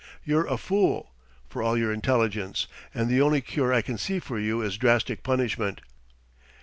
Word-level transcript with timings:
You're 0.23 0.47
a 0.47 0.57
fool, 0.57 1.13
for 1.47 1.61
all 1.61 1.77
your 1.77 1.93
intelligence, 1.93 2.65
and 2.91 3.07
the 3.07 3.21
only 3.21 3.39
cure 3.39 3.71
I 3.71 3.83
can 3.83 3.99
see 3.99 4.17
for 4.17 4.39
you 4.39 4.59
is 4.63 4.79
drastic 4.79 5.21
punishment." 5.21 5.79